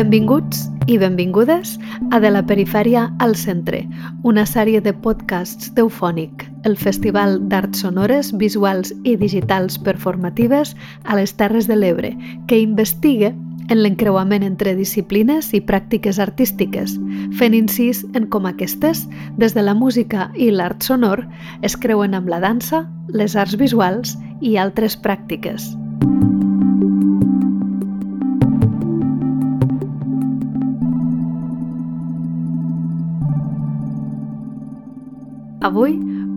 [0.00, 1.74] Benvinguts i benvingudes
[2.08, 3.82] a De la perifèria al centre,
[4.24, 10.72] una sèrie de podcasts d'Eufònic, el Festival d'Arts Sonores, Visuals i Digitals Performatives
[11.04, 12.14] a les Terres de l'Ebre,
[12.48, 13.34] que investiga
[13.68, 16.96] en l'encreuament entre disciplines i pràctiques artístiques,
[17.36, 19.04] fent incís en com aquestes,
[19.36, 21.26] des de la música i l'art sonor,
[21.60, 25.74] es creuen amb la dansa, les arts visuals i altres pràctiques.
[35.70, 35.92] Avui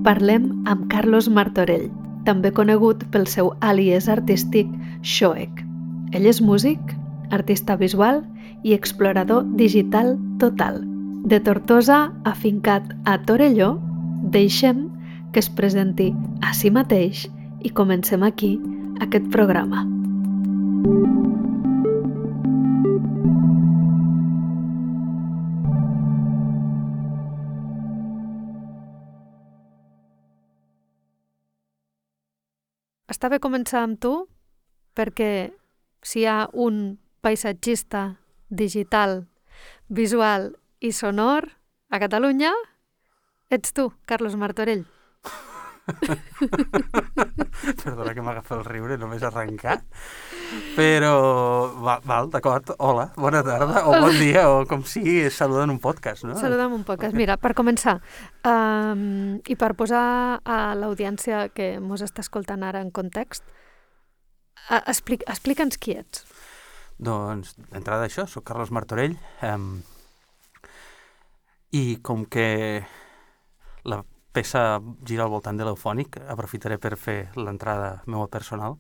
[0.06, 1.88] parlem amb Carlos Martorell,
[2.22, 4.70] també conegut pel seu àlies artístic
[5.02, 5.64] Shoek.
[6.14, 6.94] Ell és músic,
[7.34, 8.22] artista visual
[8.62, 10.84] i explorador digital total.
[11.26, 13.72] De Tortosa, afincat a Torelló,
[14.38, 14.86] deixem
[15.34, 16.12] que es presenti
[16.46, 17.26] a si mateix
[17.66, 18.54] i comencem aquí
[19.02, 19.82] aquest programa.
[33.24, 34.10] Està bé començar amb tu
[35.00, 35.54] perquè
[36.04, 38.02] si hi ha un paisatgista
[38.52, 39.30] digital,
[39.88, 40.50] visual
[40.84, 41.48] i sonor
[41.88, 42.52] a Catalunya,
[43.48, 44.84] ets tu, Carlos Martorell.
[47.84, 49.82] Perdona que m'agafa el riure, només arrencar.
[50.78, 51.12] Però,
[51.84, 56.24] val, val d'acord, hola, bona tarda, o bon dia, o com sigui, saludant un podcast,
[56.28, 56.38] no?
[56.40, 57.16] Saludant un podcast.
[57.18, 57.98] Mira, per començar,
[58.48, 60.06] um, i per posar
[60.40, 63.44] a l'audiència que mos està escoltant ara en context,
[64.88, 66.24] explic, explica'ns qui ets.
[67.04, 69.82] Doncs, d'entrada d'això, sóc Carlos Martorell, um,
[71.74, 72.48] i com que
[73.90, 78.80] la peça gira al voltant de l'eufònic, aprofitaré per fer l'entrada meva personal,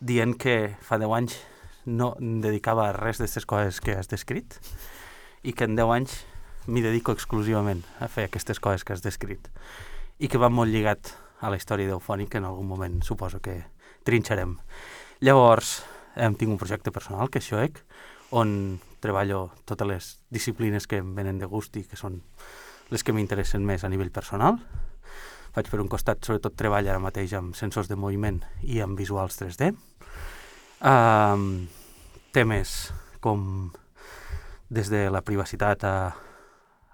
[0.00, 1.38] dient que fa 10 anys
[1.86, 4.58] no em dedicava a res d'aquestes coses que has descrit
[5.42, 6.16] i que en 10 anys
[6.66, 9.50] m'hi dedico exclusivament a fer aquestes coses que has descrit
[10.22, 13.64] i que va molt lligat a la història d'Eufònic en algun moment suposo que
[14.06, 14.56] trinxarem.
[15.20, 15.82] Llavors,
[16.14, 17.80] em tinc un projecte personal, que és Xoec,
[18.30, 22.22] on treballo totes les disciplines que em venen de gust i que són
[22.92, 24.58] les que m'interessen més a nivell personal.
[25.52, 29.38] Faig per un costat, sobretot, treball ara mateix amb sensors de moviment i amb visuals
[29.40, 29.72] 3D.
[30.82, 31.68] Um,
[32.36, 32.92] temes
[33.24, 33.70] com
[34.72, 35.96] des de la privacitat a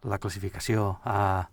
[0.06, 1.48] la classificació a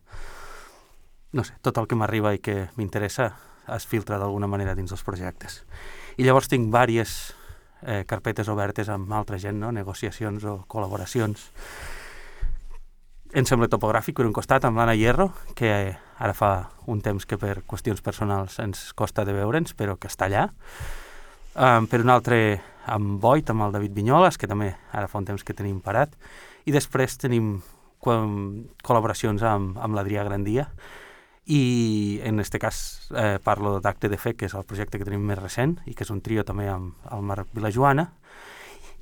[1.36, 3.32] no sé, tot el que m'arriba i que m'interessa
[3.76, 5.64] es filtra d'alguna manera dins dels projectes.
[6.18, 7.36] I llavors tinc diverses
[7.82, 9.74] eh, carpetes obertes amb altra gent, no?
[9.76, 11.50] negociacions o col·laboracions.
[13.36, 15.26] En sembla topogràfic, per un costat, amb l'Anna Hierro,
[15.60, 20.08] que ara fa un temps que per qüestions personals ens costa de veure'ns, però que
[20.08, 20.46] està allà.
[21.60, 22.38] Um, per un altre,
[22.88, 26.16] amb Void, amb el David Vinyoles, que també ara fa un temps que tenim parat.
[26.64, 27.58] I després tenim
[28.00, 30.70] col·laboracions amb, amb l'Adrià Grandia,
[31.52, 32.82] i en aquest cas
[33.12, 36.08] eh, parlo d'Acte de Fe, que és el projecte que tenim més recent i que
[36.08, 38.08] és un trio també amb el Marc Vilajoana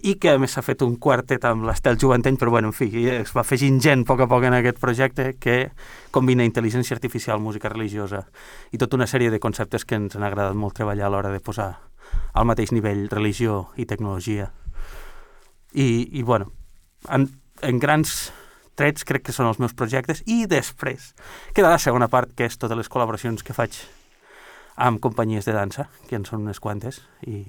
[0.03, 2.89] i que a més s'ha fet un quartet amb l'Estel Joventeny, però bueno, en fi,
[3.07, 5.71] es va afegint gent a poc a poc en aquest projecte que
[6.11, 8.25] combina intel·ligència artificial, música religiosa
[8.75, 11.39] i tota una sèrie de conceptes que ens han agradat molt treballar a l'hora de
[11.39, 11.69] posar
[12.33, 14.51] al mateix nivell religió i tecnologia.
[15.71, 15.87] I,
[16.19, 16.51] i bueno,
[17.07, 17.29] en,
[17.63, 18.33] en grans
[18.75, 21.13] trets crec que són els meus projectes i després
[21.55, 23.79] queda la segona part que és totes les col·laboracions que faig
[24.75, 27.45] amb companyies de dansa, que en són unes quantes i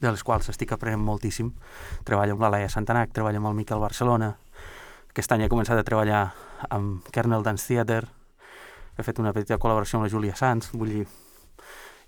[0.00, 1.52] de les quals estic aprenent moltíssim.
[2.04, 4.34] Treballo amb la Laia Santanac, treballo amb el Miquel Barcelona,
[5.16, 6.26] aquest any he començat a treballar
[6.68, 8.02] amb Kernel Dance Theater,
[8.96, 11.06] he fet una petita col·laboració amb la Júlia Sanz, vull dir,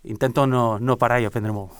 [0.04, 1.72] intento no, no parar i aprendre molt.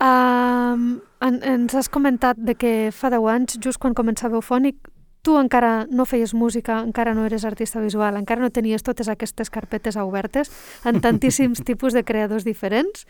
[0.00, 4.78] Um, en, ens has comentat de que fa 10 anys, just quan començava Eufònic,
[5.26, 9.50] tu encara no feies música, encara no eres artista visual, encara no tenies totes aquestes
[9.50, 10.54] carpetes obertes
[10.86, 13.04] en tantíssims tipus de creadors diferents.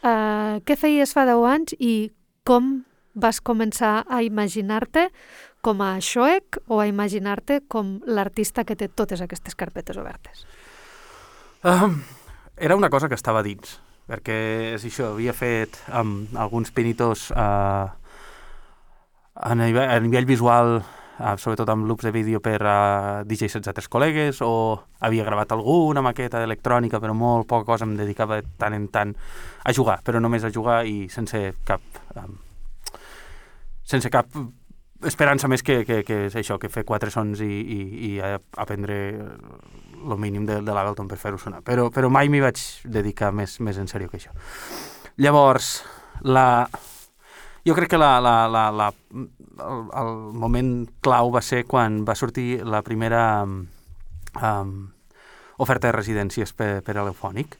[0.00, 1.94] Uh, què feies fa 10 anys i
[2.48, 2.80] com
[3.20, 5.10] vas començar a imaginar-te
[5.60, 10.46] com a Shoek o a imaginar-te com l'artista que té totes aquestes carpetes obertes?
[11.64, 12.00] Um,
[12.56, 13.76] era una cosa que estava dins,
[14.08, 14.38] perquè
[14.76, 17.90] és això, havia fet um, alguns pinitos uh,
[19.36, 20.80] a, nivell, a nivell visual
[21.40, 26.02] sobretot amb loops de vídeo per uh, DJs sense altres col·legues, o havia gravat alguna
[26.04, 29.12] maqueta d'electrònica, però molt poca cosa em dedicava tant en tant
[29.64, 31.84] a jugar, però només a jugar i sense cap...
[32.16, 32.38] Um,
[33.90, 34.30] sense cap
[35.06, 37.80] esperança més que, que, que és això, que fer quatre sons i, i,
[38.10, 38.98] i aprendre
[40.00, 41.62] el mínim de, de l'Ableton per fer-ho sonar.
[41.66, 44.34] Però, però mai m'hi vaig dedicar més, més en sèrio que això.
[45.20, 45.80] Llavors,
[46.22, 46.68] la...
[47.66, 48.88] Jo crec que la, la, la, la,
[49.60, 50.72] el, el moment
[51.04, 54.74] clau va ser quan va sortir la primera um,
[55.60, 57.56] oferta de residències per, per a l'eufònic.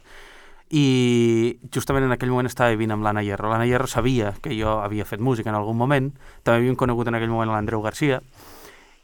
[0.70, 3.50] I justament en aquell moment estava vivint amb l'Anna Hierro.
[3.50, 6.12] L'Anna Hierro sabia que jo havia fet música en algun moment,
[6.44, 8.20] també havíem conegut en aquell moment l'Andreu Garcia,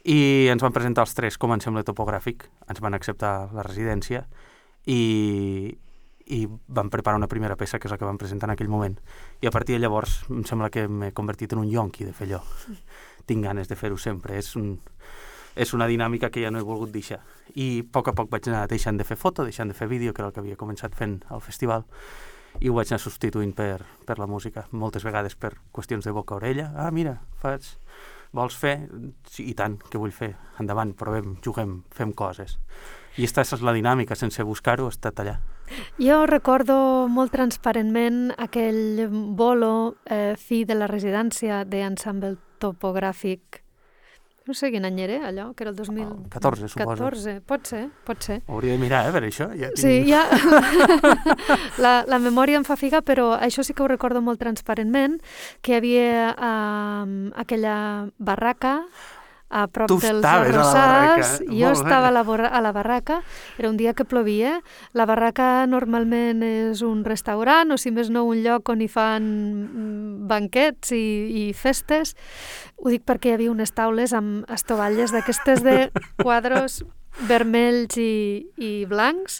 [0.07, 4.23] i ens van presentar els tres com ensemble topogràfic, ens van acceptar la residència.
[4.87, 5.75] I,
[6.27, 8.97] i van preparar una primera peça que és la que van presentar en aquell moment.
[9.41, 12.27] I a partir de llavors em sembla que m'he convertit en un yonqui de fer
[12.27, 12.41] allò.
[13.27, 14.77] Tinc ganes de fer-ho sempre, és, un,
[15.55, 17.21] és una dinàmica que ja no he volgut deixar.
[17.55, 20.13] I a poc a poc vaig anar deixant de fer foto, deixant de fer vídeo,
[20.13, 21.87] que era el que havia començat fent al festival,
[22.59, 26.71] i ho vaig anar substituint per, per la música, moltes vegades per qüestions de boca-orella.
[26.75, 27.67] Ah, mira, faig
[28.37, 28.77] vols fer?
[29.27, 30.31] Sí, i tant, que vull fer.
[30.61, 32.57] Endavant, provem, juguem, fem coses.
[33.17, 35.37] I aquesta és la dinàmica, sense buscar-ho, ha estat allà.
[35.99, 36.77] Jo recordo
[37.11, 43.63] molt transparentment aquell bolo eh, fi de la residència d'ensemble topogràfic
[44.47, 47.03] no sé quin any era allò, que era el 2014, suposo.
[47.03, 48.39] 14, pot ser, pot ser.
[48.47, 49.49] Hauria de mirar, eh, per això.
[49.53, 49.83] Ja tinc...
[49.83, 50.23] Sí, ja...
[51.83, 55.19] la, la memòria em fa figa, però això sí que ho recordo molt transparentment,
[55.61, 57.13] que hi havia eh,
[57.43, 57.77] aquella
[58.17, 58.79] barraca
[59.49, 61.37] a prop tu dels arrossars.
[61.47, 63.21] Jo estava a la, a la barraca,
[63.57, 64.61] era un dia que plovia.
[64.93, 69.23] La barraca normalment és un restaurant o, si més no, un lloc on hi fan
[69.23, 71.07] mm, banquets i,
[71.47, 72.15] i festes.
[72.77, 75.89] Ho dic perquè hi havia unes taules amb estovalles d'aquestes de
[76.23, 76.83] quadros
[77.25, 79.39] vermells i, i blancs,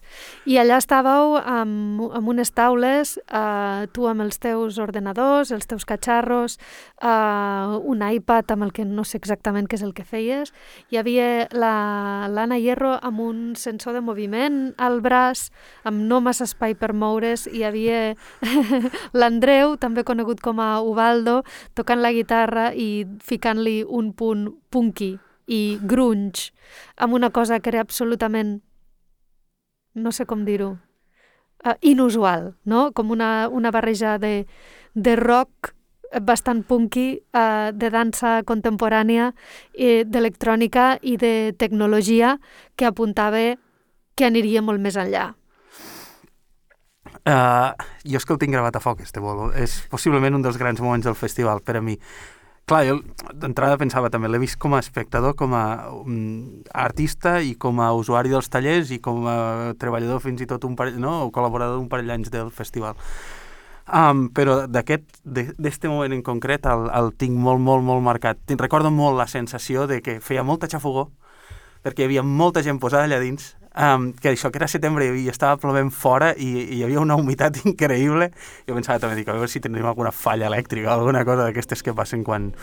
[0.49, 5.85] i allà estàveu amb, amb unes taules, eh, tu amb els teus ordenadors, els teus
[5.85, 6.57] catxarros,
[7.01, 10.53] eh, un iPad amb el que no sé exactament què és el que feies,
[10.89, 15.49] hi havia l'Anna Hierro amb un sensor de moviment al braç,
[15.83, 18.15] amb no massa espai per moure's, hi havia
[19.17, 21.43] l'Andreu, també conegut com a Ubaldo,
[21.77, 25.17] tocant la guitarra i ficant-li un punt punky
[25.47, 26.51] i grunge,
[26.97, 28.59] amb una cosa que era absolutament,
[29.95, 30.75] no sé com dir-ho,
[31.65, 32.91] uh, inusual, no?
[32.93, 34.45] Com una, una barreja de,
[34.93, 35.73] de rock
[36.23, 39.31] bastant punky, uh, de dansa contemporània,
[39.73, 42.37] eh, d'electrònica i de tecnologia
[42.75, 43.57] que apuntava
[44.15, 45.33] que aniria molt més enllà.
[47.27, 47.75] Uh,
[48.07, 49.49] jo és que el tinc gravat a foc, este bolo.
[49.51, 51.97] És possiblement un dels grans moments del festival per a mi
[52.67, 52.97] clar, jo
[53.39, 57.93] d'entrada pensava també, l'he vist com a espectador, com a um, artista i com a
[57.95, 61.13] usuari dels tallers i com a treballador fins i tot un parell, no?
[61.25, 62.99] o col·laborador d'un parell d'anys del festival.
[63.87, 68.41] Um, però d'aquest, d'este moment en concret el, el tinc molt, molt, molt marcat.
[68.59, 71.07] Recordo molt la sensació de que feia molta xafogó,
[71.87, 75.27] perquè hi havia molta gent posada allà dins, um, que això que era setembre i
[75.31, 78.31] estava plovent fora i, i hi havia una humitat increïble.
[78.67, 81.83] Jo pensava també, dic, a veure si tenim alguna falla elèctrica o alguna cosa d'aquestes
[81.85, 82.53] que passen quan...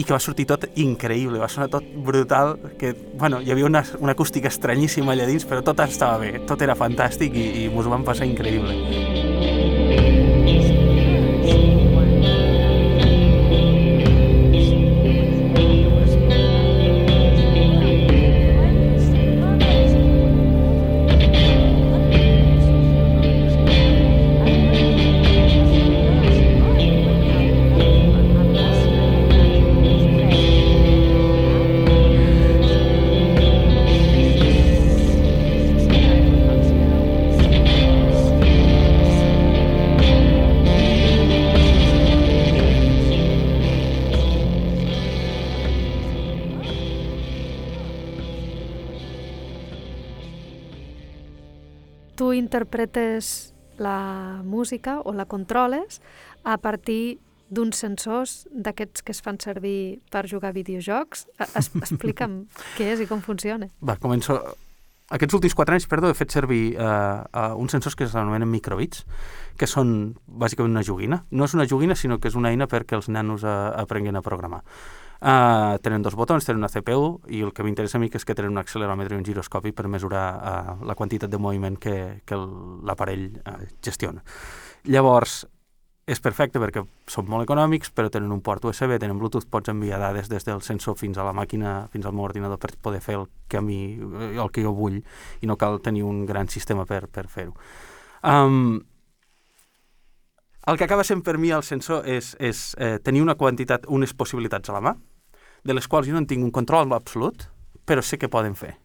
[0.00, 3.82] I que va sortir tot increïble, va sonar tot brutal, que, bueno, hi havia una,
[3.98, 7.90] una acústica estranyíssima allà dins, però tot estava bé, tot era fantàstic i, i mos
[7.90, 9.29] ho vam passar increïble.
[52.60, 56.02] Interpretes la música o la controles
[56.44, 61.26] a partir d'uns sensors d'aquests que es fan servir per jugar a videojocs.
[61.40, 62.44] Es, explica'm
[62.76, 63.70] què és i com funciona.
[63.80, 64.36] Va, començo...
[65.10, 69.02] Aquests últims quatre anys, perdó, he fet servir uh, uh, uns sensors que s'anomenen microbits,
[69.58, 71.24] que són bàsicament una joguina.
[71.34, 74.22] No és una joguina, sinó que és una eina perquè els nanos uh, aprenguen a
[74.22, 74.60] programar.
[75.20, 78.34] Uh, tenen dos botons, tenen una CPU i el que m'interessa a mi és que
[78.34, 82.38] tenen un acceleròmetre i un giroscopi per mesurar uh, la quantitat de moviment que, que
[82.88, 84.24] l'aparell uh, gestiona.
[84.88, 85.42] Llavors,
[86.10, 90.00] és perfecte perquè són molt econòmics, però tenen un port USB, tenen Bluetooth, pots enviar
[90.00, 93.18] dades des del sensor fins a la màquina, fins al meu ordinador per poder fer
[93.20, 96.86] el que a mi, el que jo vull i no cal tenir un gran sistema
[96.88, 97.54] per, per fer-ho.
[98.24, 98.80] Um,
[100.66, 104.12] el que acaba sent per mi el sensor és, és eh, tenir una quantitat, unes
[104.14, 104.96] possibilitats a la mà,
[105.64, 107.48] de les quals jo no en tinc un control absolut,
[107.84, 108.76] però sé que poden fer.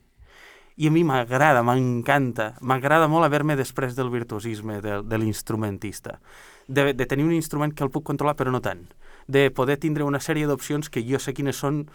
[0.75, 6.19] I a mi m'agrada, m'encanta, m'agrada molt haver-me després del virtuosisme de, de l'instrumentista,
[6.67, 8.87] de, de tenir un instrument que el puc controlar però no tant.
[9.27, 11.85] de poder tindre una sèrie d'opcions que jo sé quines són,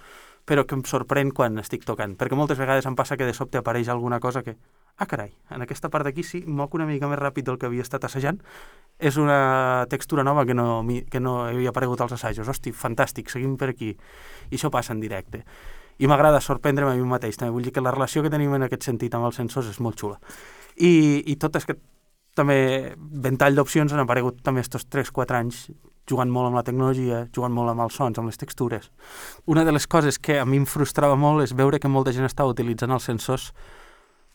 [0.50, 2.16] però que em sorprèn quan estic tocant.
[2.18, 4.56] Perquè moltes vegades em passa que de sobte apareix alguna cosa que,
[4.96, 7.84] ah, carai, en aquesta part d'aquí sí, moc una mica més ràpid del que havia
[7.86, 8.40] estat assajant.
[8.98, 12.50] És una textura nova que no, que no havia aparegut als assajos.
[12.50, 13.92] Hosti, fantàstic, seguim per aquí.
[14.50, 15.44] I això passa en directe.
[16.02, 17.38] I m'agrada sorprendre'm a mi mateix.
[17.38, 19.78] També vull dir que la relació que tenim en aquest sentit amb els sensors és
[19.78, 20.18] molt xula.
[20.82, 21.78] I, i tot és que
[22.34, 25.68] també ventall d'opcions han aparegut també estos 3-4 anys
[26.10, 28.90] jugant molt amb la tecnologia, jugant molt amb els sons, amb les textures.
[29.46, 32.26] Una de les coses que a mi em frustrava molt és veure que molta gent
[32.28, 33.50] estava utilitzant els sensors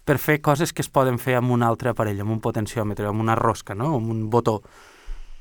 [0.05, 3.23] per fer coses que es poden fer amb un altre aparell, amb un potenciòmetre, amb
[3.25, 3.95] una rosca, no?
[3.97, 4.61] amb un botó.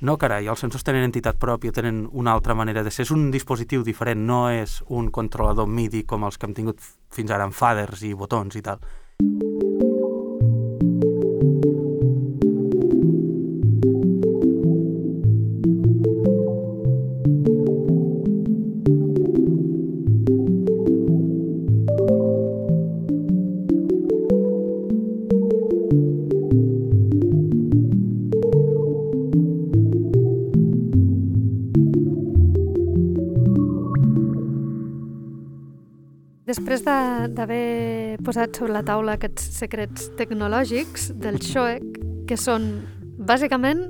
[0.05, 3.07] No, carai, els sensors tenen entitat pròpia, tenen una altra manera de ser.
[3.07, 6.83] És un dispositiu diferent, no és un controlador MIDI com els que hem tingut
[7.15, 8.85] fins ara amb faders i botons i tal.
[36.55, 41.97] Després d'haver posat sobre la taula aquests secrets tecnològics del XOEC,
[42.31, 42.69] que són
[43.19, 43.81] bàsicament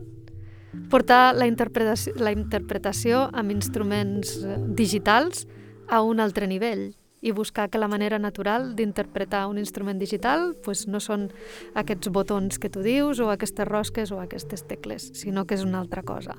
[0.89, 4.39] portar la interpretació, la interpretació amb instruments
[4.81, 5.45] digitals
[5.93, 6.87] a un altre nivell,
[7.25, 11.31] i buscar que la manera natural d'interpretar un instrument digital pues, no són
[11.73, 15.81] aquests botons que tu dius o aquestes rosques o aquestes tecles, sinó que és una
[15.81, 16.37] altra cosa.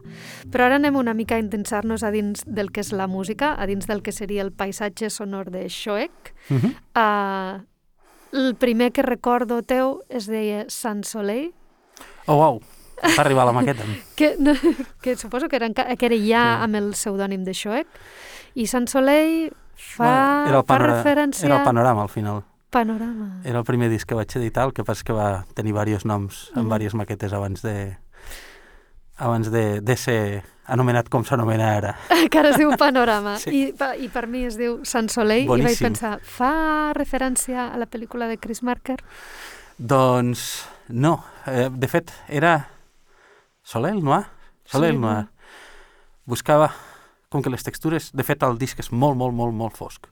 [0.54, 3.65] Però ara anem una mica a intensar-nos a dins del que és la música, a
[3.65, 6.36] dins del que seria el paisatge sonor de Schoeck.
[6.51, 6.75] Uh -huh.
[7.01, 7.65] uh,
[8.32, 11.54] el primer que recordo teu es deia Sant Soleil.
[12.27, 12.62] Oh, wow!
[13.01, 13.84] Va arribar la maqueta.
[14.15, 14.54] que, no,
[15.01, 16.63] que suposo que era, que era ja sí.
[16.63, 17.88] amb el pseudònim de Schoeck.
[18.54, 21.46] I Sant Soleil Fa, era el fa referència...
[21.48, 22.44] Era el panorama, al final.
[22.72, 23.41] Panorama.
[23.44, 26.50] Era el primer disc que vaig editar, el que passa que va tenir diversos noms
[26.53, 26.60] mm.
[26.60, 27.75] en diverses maquetes abans de
[29.17, 31.94] abans de, de ser anomenat com s'anomena ara.
[32.32, 33.38] Que ara es diu Panorama.
[33.39, 33.51] sí.
[33.51, 33.63] I,
[34.03, 35.67] I per mi es diu Sant Soleil Boníssim.
[35.67, 38.98] i vaig pensar, fa referència a la pel·lícula de Chris Marker?
[39.77, 41.20] Doncs no.
[41.48, 42.58] Eh, de fet, era
[43.63, 44.25] Soleil Noir.
[44.65, 45.25] Soleil sí, Noir.
[46.25, 46.72] Buscava
[47.36, 50.08] com que les textures, de fet el disc és molt, molt, molt, molt fosc.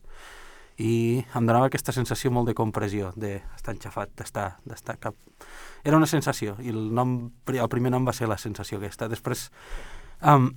[0.82, 5.16] I em donava aquesta sensació molt de compressió, d'estar enxafat, d'estar, cap...
[5.86, 7.16] Era una sensació, i el, nom,
[7.54, 9.08] el primer nom va ser la sensació aquesta.
[9.12, 9.46] Després,
[10.26, 10.50] um,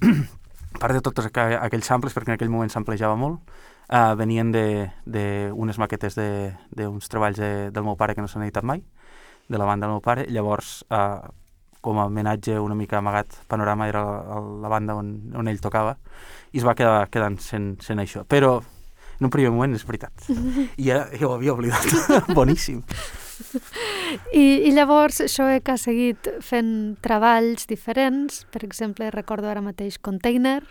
[0.81, 3.43] part de tots aquells samples, perquè en aquell moment s'amplejava molt,
[3.91, 8.83] uh, venien d'unes maquetes d'uns treballs de, del meu pare que no s'han editat mai,
[9.47, 11.29] de la banda del meu pare, llavors, uh,
[11.81, 15.97] com a homenatge una mica amagat, Panorama era la, la banda on, on ell tocava,
[16.53, 18.25] i es va quedar quedant sent, sent això.
[18.29, 18.59] Però
[19.19, 20.27] en un primer moment és veritat.
[20.81, 21.87] I ja, ja ho havia oblidat.
[22.37, 22.83] Boníssim.
[24.33, 30.63] I, I llavors que ha seguit fent treballs diferents, per exemple, recordo ara mateix Container,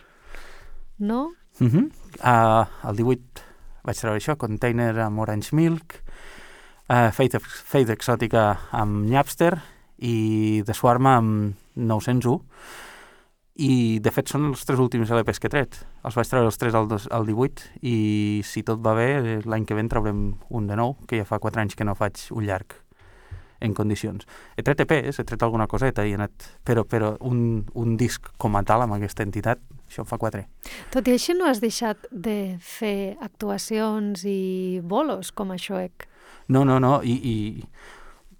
[0.97, 1.33] no?
[1.59, 1.85] Uh -huh.
[2.19, 3.45] uh, el 18
[3.85, 6.01] vaig treure això, Container amb Orange Milk,
[6.89, 9.62] uh, Fate, Fate Exòtica amb Napster
[9.97, 12.41] i The Swarm amb 901
[13.55, 15.77] i de fet són els tres últims LPs que he tret.
[16.03, 17.97] Els vaig treure els tres al, dos, al 18 i
[18.43, 21.39] si tot va bé l'any que ve en traurem un de nou, que ja fa
[21.39, 22.75] 4 anys que no faig un llarg
[23.63, 24.27] en condicions.
[24.57, 26.49] He tret EPs, he tret alguna coseta i he anat...
[26.67, 30.43] Però, però un, un disc com a tal amb aquesta entitat, això fa 4.
[30.91, 36.09] Tot i així no has deixat de fer actuacions i bolos com a Xoec?
[36.51, 37.35] No, no, no, i, i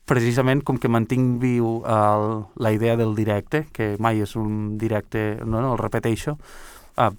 [0.06, 2.26] precisament com que mantinc viu el,
[2.62, 6.38] la idea del directe, que mai és un directe, no, no, el repeteixo,
[7.02, 7.12] ah,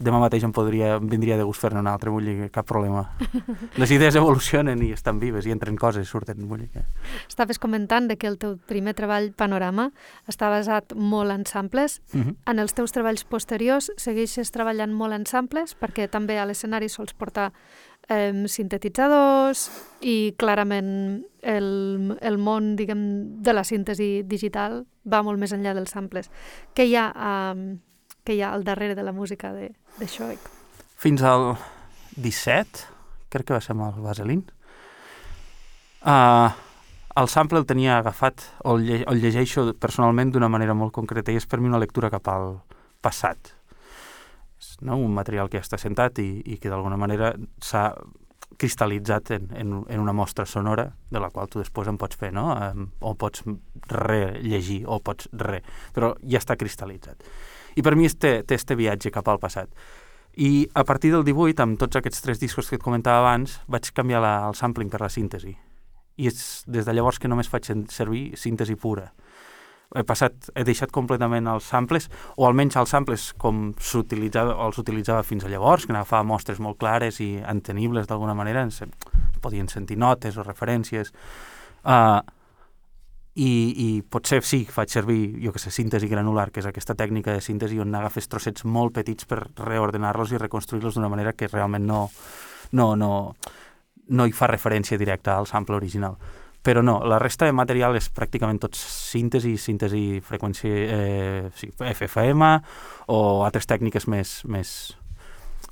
[0.00, 3.04] demà mateix em podria, em vindria de gust fer-ne un altre, vull dir cap problema.
[3.80, 6.84] Les idees evolucionen i estan vives i entren coses, surten, vull dir que...
[7.28, 9.90] Estaves comentant de que el teu primer treball, Panorama,
[10.30, 12.00] està basat molt en samples.
[12.14, 12.28] Uh mhm.
[12.28, 12.36] -huh.
[12.50, 17.12] En els teus treballs posteriors segueixes treballant molt en samples perquè també a l'escenari sols
[17.12, 17.52] portar
[18.10, 19.66] eh, sintetitzadors
[20.02, 20.92] i clarament
[21.40, 23.02] el, el món diguem,
[23.42, 26.30] de la síntesi digital va molt més enllà dels samples.
[26.74, 27.76] Què hi ha, eh,
[28.26, 30.50] què hi ha al darrere de la música de, de Shoek?
[31.00, 31.54] Fins al
[32.20, 32.88] 17,
[33.32, 34.58] crec que va ser amb el Vaseline,
[36.04, 36.50] uh,
[37.20, 41.32] el sample el tenia agafat, o el, lle el llegeixo personalment d'una manera molt concreta,
[41.32, 42.58] i és per mi una lectura cap al
[43.00, 43.54] passat,
[44.80, 44.96] no?
[44.96, 47.90] un material que ja està sentat i, i que d'alguna manera s'ha
[48.60, 52.32] cristal·litzat en, en, en una mostra sonora de la qual tu després en pots fer,
[52.34, 52.50] no?
[53.00, 53.44] O pots
[53.88, 55.62] rellegir, o pots re...
[55.96, 57.24] Però ja està cristal·litzat.
[57.78, 59.70] I per mi té, té este viatge cap al passat.
[60.36, 63.88] I a partir del 18, amb tots aquests tres discos que et comentava abans, vaig
[63.94, 65.54] canviar la, el sampling per la síntesi.
[66.20, 69.08] I és des de llavors que només faig servir síntesi pura
[69.96, 72.06] he passat, he deixat completament els samples,
[72.38, 76.78] o almenys els samples com s'utilitzava, els utilitzava fins a llavors, que agafava mostres molt
[76.78, 78.84] clares i entenibles d'alguna manera, ens,
[79.42, 81.10] podien sentir notes o referències,
[81.82, 82.20] uh,
[83.34, 83.50] i,
[83.82, 87.42] i potser sí, faig servir, jo que sé, síntesi granular, que és aquesta tècnica de
[87.42, 92.04] síntesi on agafes trossets molt petits per reordenar-los i reconstruir-los d'una manera que realment no,
[92.72, 93.10] no, no,
[94.10, 96.18] no hi fa referència directa al sample original
[96.62, 102.50] però no, la resta de material és pràcticament tot síntesi, síntesi freqüència eh, sí, FFM
[103.08, 104.74] o altres tècniques més, més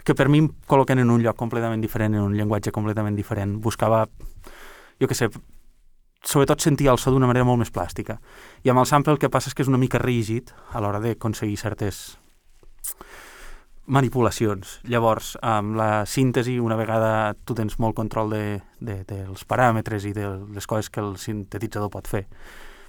[0.05, 3.59] que per mi em col·loquen en un lloc completament diferent, en un llenguatge completament diferent.
[3.61, 4.07] Buscava,
[5.01, 5.29] jo que sé,
[6.25, 8.17] sobretot sentir el so d'una manera molt més plàstica.
[8.65, 11.03] I amb el sample el que passa és que és una mica rígid a l'hora
[11.05, 12.17] d'aconseguir certes
[13.89, 14.79] manipulacions.
[14.89, 18.45] Llavors, amb la síntesi, una vegada tu tens molt control de,
[18.85, 22.27] de, dels paràmetres i de les coses que el sintetitzador pot fer,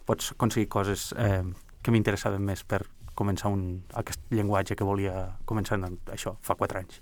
[0.06, 1.44] pots aconseguir coses eh,
[1.82, 2.84] que m'interessaven més per
[3.20, 7.00] començar un, aquest llenguatge que volia començar en això, fa quatre anys.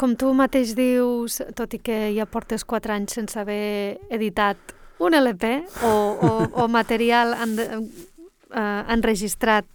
[0.00, 5.16] Com tu mateix dius, tot i que ja portes quatre anys sense haver editat un
[5.16, 5.50] LP
[5.84, 6.30] o, o,
[6.64, 7.56] o material en,
[8.54, 9.66] eh, enregistrat,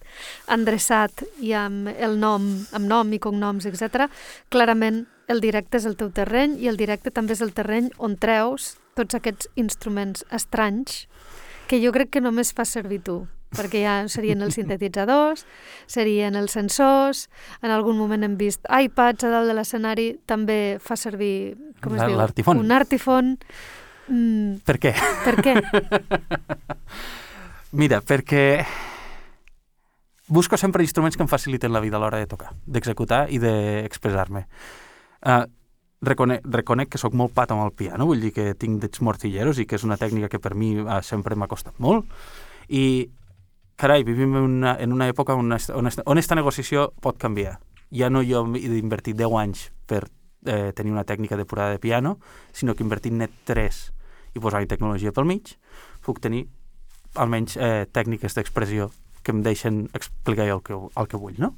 [0.52, 4.10] endreçat i amb el nom, amb nom i cognoms, etc.
[4.54, 8.18] Clarament el directe és el teu terreny i el directe també és el terreny on
[8.22, 11.06] treus tots aquests instruments estranys
[11.70, 13.24] que jo crec que només fa servir tu
[13.56, 15.46] perquè ja serien els sintetitzadors,
[15.88, 17.26] serien els sensors,
[17.64, 22.04] en algun moment hem vist iPads a dalt de l'escenari, també fa servir, com es
[22.04, 22.20] diu?
[22.60, 23.38] Un artifon.
[24.08, 24.92] Mm, per què?
[25.26, 25.56] Per què?
[27.76, 28.64] Mira, perquè
[30.32, 34.46] busco sempre instruments que em faciliten la vida a l'hora de tocar, d'executar i d'expressar-me.
[35.20, 35.44] Uh,
[36.08, 39.60] reconec, reconec que sóc molt pat amb el piano, vull dir que tinc dets morcilleros
[39.60, 42.08] i que és una tècnica que per mi uh, sempre m'ha costat molt.
[42.72, 43.12] I,
[43.76, 47.58] carai, vivim en una, en una època on, on, on esta negociació pot canviar.
[47.92, 50.06] Ja no jo he d'invertir 10 anys per
[50.48, 52.22] eh, tenir una tècnica depurada de piano,
[52.56, 53.88] sinó que invertint net 3
[54.36, 55.58] i posar-hi tecnologia pel mig,
[56.08, 56.48] puc tenir
[57.16, 58.92] almenys eh, tècniques d'expressió
[59.26, 61.56] que em deixen explicar el que, el que vull, no?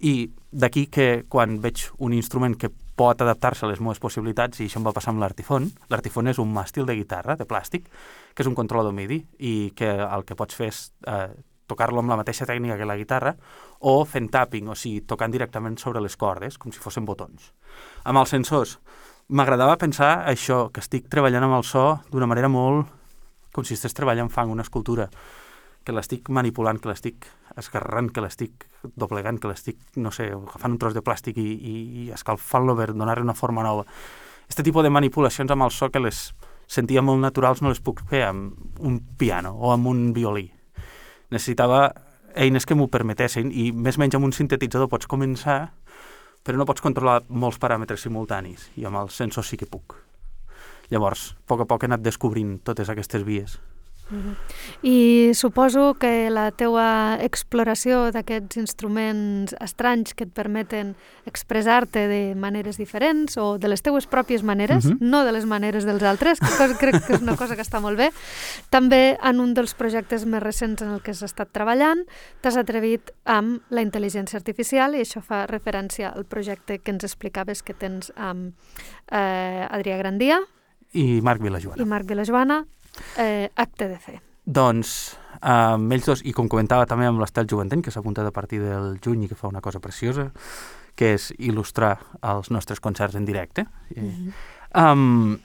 [0.00, 4.68] I d'aquí que quan veig un instrument que pot adaptar-se a les meves possibilitats, i
[4.68, 7.86] això em va passar amb l'artifon, l'artifon és un màstil de guitarra, de plàstic,
[8.34, 11.30] que és un controlador MIDI, i que el que pots fer és eh,
[11.70, 13.34] tocar-lo amb la mateixa tècnica que la guitarra,
[13.80, 17.52] o fent tapping, o sigui, tocant directament sobre les cordes, com si fossin botons.
[18.04, 18.76] Amb els sensors,
[19.28, 22.99] m'agradava pensar això, que estic treballant amb el so d'una manera molt
[23.52, 25.08] com si estigués treballant fang, una escultura,
[25.84, 27.26] que l'estic manipulant, que l'estic
[27.58, 31.74] esgarrant, que l'estic doblegant, que l'estic, no sé, agafant un tros de plàstic i, i,
[32.04, 33.86] i escalfant-lo per donar-li una forma nova.
[34.44, 36.30] Aquest tipus de manipulacions amb el so que les
[36.70, 40.46] sentia molt naturals no les puc fer amb un piano o amb un violí.
[41.30, 41.88] Necessitava
[42.34, 45.60] eines que m'ho permetessin i més menys amb un sintetitzador pots començar
[46.46, 49.98] però no pots controlar molts paràmetres simultanis i amb els sensors sí que puc.
[50.90, 53.60] Llavors, a poc a poc he anat descobrint totes aquestes vies.
[54.10, 54.34] -huh.
[54.82, 60.94] I suposo que la teua exploració d'aquests instruments estranys que et permeten
[61.28, 64.98] expressar-te de maneres diferents o de les teues pròpies maneres, uh -huh.
[65.00, 67.80] no de les maneres dels altres, que cosa, crec que és una cosa que està
[67.80, 68.10] molt bé,
[68.70, 72.04] també en un dels projectes més recents en el que has estat treballant,
[72.40, 77.62] t'has atrevit amb la intel·ligència artificial i això fa referència al projecte que ens explicaves
[77.62, 78.54] que tens amb
[79.12, 80.40] eh, Adrià Grandia,
[80.92, 81.82] i Marc Vilajoana.
[81.82, 82.64] I Marc Vilajoana,
[83.18, 84.20] eh, acte de fe.
[84.44, 88.26] Doncs, eh, amb ells dos, i com comentava també amb l'Estel Joventeny, que s'ha apuntat
[88.26, 90.30] a partir del juny i que fa una cosa preciosa,
[90.94, 93.66] que és il·lustrar els nostres concerts en directe.
[93.96, 94.32] Mm -hmm.
[94.74, 95.38] um,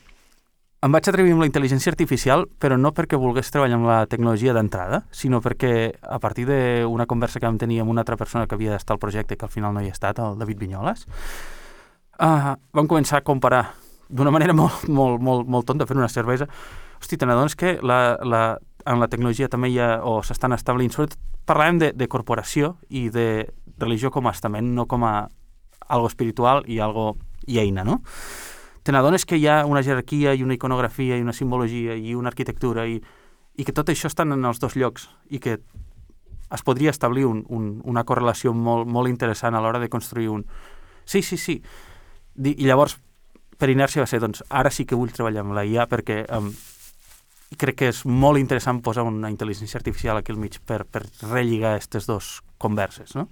[0.82, 4.54] em vaig atrevir amb la intel·ligència artificial, però no perquè volgués treballar amb la tecnologia
[4.54, 8.56] d'entrada, sinó perquè a partir d'una conversa que vam tenir amb una altra persona que
[8.56, 11.08] havia d'estar al projecte, que al final no hi ha estat, el David Vinyoles,
[12.20, 13.74] uh, vam començar a comparar
[14.10, 16.48] d'una manera molt, molt, molt, molt tonta fent una cervesa,
[17.00, 18.44] hosti, te n'adones que la, la,
[18.86, 23.08] en la tecnologia també hi ha, o s'estan establint, sobretot parlàvem de, de corporació i
[23.14, 23.46] de
[23.78, 25.28] religió com a estament, no com a
[25.88, 27.16] algo espiritual i algo
[27.46, 28.00] i eina, no?
[28.86, 32.30] Te n'adones que hi ha una jerarquia i una iconografia i una simbologia i una
[32.30, 33.00] arquitectura i,
[33.58, 35.60] i que tot això estan en els dos llocs i que
[36.54, 40.46] es podria establir un, un, una correlació molt, molt interessant a l'hora de construir un...
[41.06, 41.60] Sí, sí, sí.
[42.38, 43.00] I llavors
[43.58, 46.50] per inèrcia va ser, doncs, ara sí que vull treballar amb la IA perquè um,
[47.60, 51.76] crec que és molt interessant posar una intel·ligència artificial aquí al mig per, per relligar
[51.76, 53.30] aquestes dues converses, no?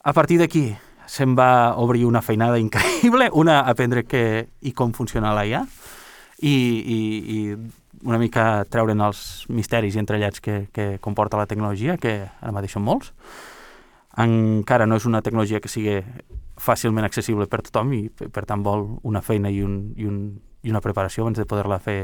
[0.00, 0.70] A partir d'aquí
[1.10, 4.24] se'm va obrir una feinada increïble, una aprendre què
[4.62, 5.64] i com funciona la IA
[6.40, 7.00] i, i,
[7.36, 7.38] i
[8.06, 12.76] una mica treure'n els misteris i entrellats que, que comporta la tecnologia, que ara mateix
[12.76, 13.12] són molts.
[14.20, 15.98] Encara no és una tecnologia que sigui
[16.60, 20.20] fàcilment accessible per tothom i per tant vol una feina i, un, i, un,
[20.62, 22.00] i una preparació abans de poder-la fer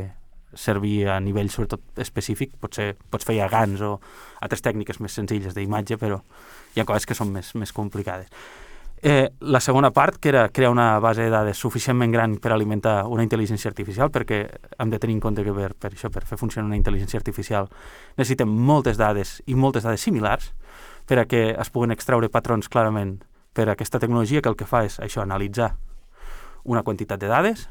[0.57, 3.97] servir a nivell sobretot específic, potser pots fer GANs o
[4.40, 6.23] altres tècniques més senzilles d'imatge, però
[6.75, 8.31] hi ha coses que són més, més complicades.
[9.03, 13.05] Eh, la segona part, que era crear una base de dades suficientment gran per alimentar
[13.12, 14.40] una intel·ligència artificial, perquè
[14.79, 17.69] hem de tenir en compte que per, per això, per fer funcionar una intel·ligència artificial,
[18.16, 20.55] necessitem moltes dades i moltes dades similars
[21.07, 23.19] per a que es puguen extraure patrons clarament
[23.57, 25.73] per aquesta tecnologia que el que fa és això, analitzar
[26.69, 27.66] una quantitat de dades,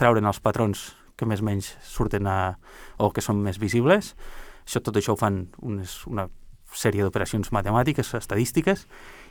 [0.00, 2.56] treure'n els patrons que més o menys surten a,
[2.96, 4.14] o que són més visibles.
[4.64, 6.26] Això, tot això ho fan unes, una
[6.76, 8.84] sèrie d'operacions matemàtiques, estadístiques,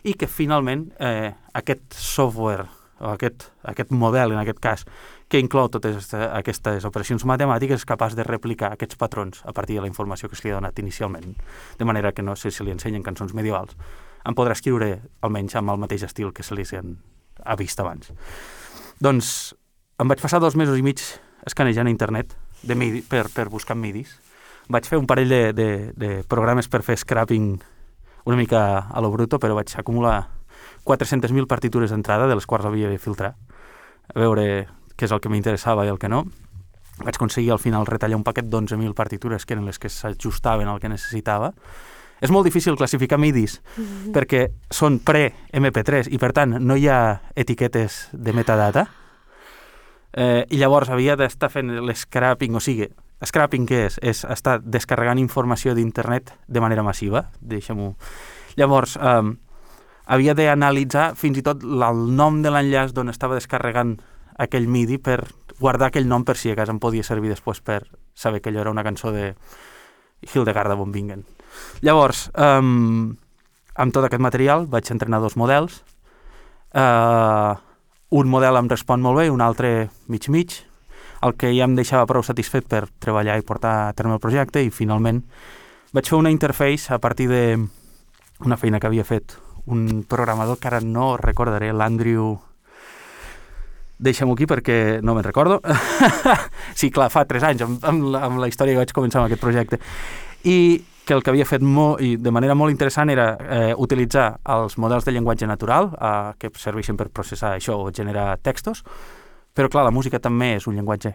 [0.05, 2.67] i que finalment eh, aquest software
[2.99, 4.85] o aquest, aquest model, en aquest cas,
[5.27, 9.83] que inclou totes aquestes operacions matemàtiques, és capaç de replicar aquests patrons a partir de
[9.83, 11.35] la informació que se li ha donat inicialment.
[11.77, 13.75] De manera que no sé si li ensenyen cançons medievals,
[14.25, 16.65] en podrà escriure almenys amb el mateix estil que se li
[17.43, 18.11] ha vist abans.
[18.99, 19.53] Doncs
[19.99, 21.01] em vaig passar dos mesos i mig
[21.45, 22.33] escanejant a internet
[22.63, 24.15] de MIDI, per, per buscar midis.
[24.71, 27.59] Vaig fer un parell de, de, de programes per fer scrapping
[28.25, 30.23] una mica a lo bruto, però vaig acumular
[30.85, 33.35] 400.000 partitures d'entrada, de les quals havia de filtrar,
[34.09, 36.23] a veure què és el que m'interessava i el que no.
[37.03, 40.79] Vaig aconseguir al final retallar un paquet d'11.000 partitures, que eren les que s'ajustaven al
[40.79, 41.53] que necessitava.
[42.25, 44.11] És molt difícil classificar midis mm -hmm.
[44.15, 48.87] perquè són pre-MP3 i, per tant, no hi ha etiquetes de metadata.
[50.13, 52.89] Eh, I llavors havia d'estar fent l'escrapping, o sigui,
[53.23, 53.97] Scrapping què és?
[54.03, 57.95] És estar descarregant informació d'internet de manera massiva, deixem-ho.
[58.55, 59.35] Llavors, eh,
[60.05, 63.97] havia d'analitzar fins i tot el nom de l'enllaç d'on estava descarregant
[64.37, 65.21] aquell MIDI per
[65.59, 68.65] guardar aquell nom per si a casa em podia servir després per saber que allò
[68.65, 69.33] era una cançó de
[70.33, 71.25] Hildegard von Bingen.
[71.81, 72.61] Llavors, eh,
[73.75, 75.83] amb tot aquest material vaig entrenar dos models.
[76.73, 77.53] Eh,
[78.09, 80.63] un model em respon molt bé, un altre mig-mig,
[81.21, 84.61] el que ja em deixava prou satisfet per treballar i portar a terme el projecte
[84.63, 85.23] i finalment
[85.95, 87.43] vaig fer una interface a partir de
[88.45, 92.35] una feina que havia fet un programador que ara no recordaré, l'Andrew...
[93.97, 95.61] Deixa-m'ho aquí perquè no me'n recordo.
[96.79, 99.29] sí, clar, fa tres anys, amb, amb, la, amb la història que vaig començar amb
[99.29, 99.79] aquest projecte.
[100.43, 100.57] I
[101.05, 104.79] que el que havia fet molt, i de manera molt interessant era eh, utilitzar els
[104.81, 108.81] models de llenguatge natural eh, que serveixen per processar això o generar textos
[109.55, 111.13] però, clar, la música també és un llenguatge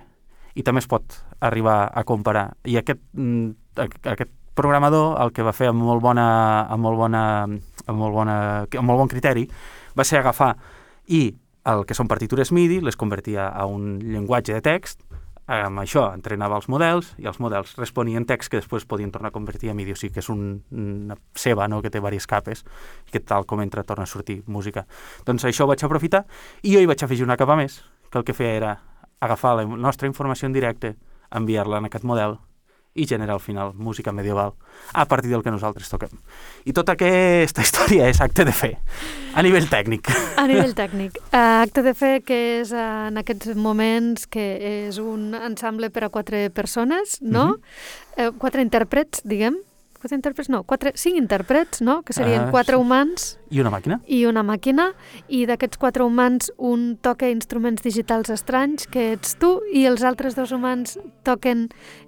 [0.56, 2.48] i també es pot arribar a comparar.
[2.64, 6.24] I aquest, mm, aquest programador el que va fer amb molt bona,
[6.72, 7.22] amb molt bona,
[7.86, 9.46] amb molt bona, amb molt bon criteri
[9.96, 10.56] va ser agafar
[11.06, 11.36] i
[11.68, 15.04] el que són partitures MIDI les convertia a un llenguatge de text
[15.50, 19.34] amb això entrenava els models i els models responien text que després podien tornar a
[19.34, 21.80] convertir a MIDI, o sigui que és un, una ceba no?
[21.82, 22.62] que té diverses capes
[23.08, 24.86] i que tal com entra torna a sortir música.
[25.26, 26.22] Doncs això ho vaig aprofitar
[26.62, 28.76] i jo hi vaig afegir una capa més, que el que feia era
[29.20, 30.94] agafar la nostra informació en directe,
[31.34, 32.38] enviar-la en aquest model
[32.94, 34.54] i generar al final música medieval
[34.92, 36.10] a partir del que nosaltres toquem.
[36.64, 38.72] I tota aquesta història és acte de fe,
[39.34, 40.10] a nivell tècnic.
[40.36, 41.20] A nivell tècnic.
[41.30, 44.46] Uh, acte de fe que és uh, en aquests moments que
[44.88, 47.46] és un ensemble per a quatre persones, no?
[47.46, 48.28] Uh -huh.
[48.28, 49.60] uh, quatre intèrprets, diguem,
[50.00, 51.98] Quatre intèrprets, no, quatre, cinc intèrprets, no?
[52.00, 53.34] Que serien uh, quatre humans...
[53.52, 53.98] I una màquina.
[54.08, 54.86] I una màquina,
[55.28, 60.38] i d'aquests quatre humans un toca instruments digitals estranys, que ets tu, i els altres
[60.38, 60.96] dos humans
[61.28, 61.66] toquen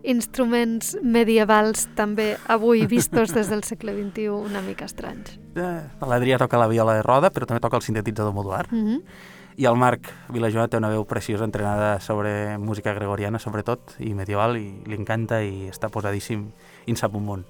[0.09, 5.37] instruments medievals també avui vistos des del segle XXI una mica estranys.
[5.53, 5.77] Eh,
[6.09, 8.71] L'Adrià toca la viola de roda, però també toca el sintetitzador modular.
[8.73, 8.97] Uh mhm.
[8.97, 9.31] -huh.
[9.57, 14.57] I el Marc Vilajoana té una veu preciosa entrenada sobre música gregoriana, sobretot, i medieval,
[14.57, 16.47] i li encanta i està posadíssim
[16.87, 17.45] i en sap un munt.